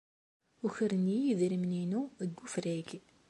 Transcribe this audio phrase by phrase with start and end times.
[0.65, 2.89] Ukren-iyi idrimen-inu deg wefrag.